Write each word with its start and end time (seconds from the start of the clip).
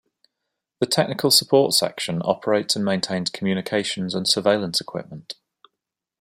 The 0.79 0.87
Technical 0.87 1.29
Support 1.29 1.73
section 1.75 2.23
operates 2.25 2.75
and 2.75 2.83
maintains 2.83 3.29
communications 3.29 4.15
and 4.15 4.27
surveillance 4.27 4.81
equipment. 4.81 5.35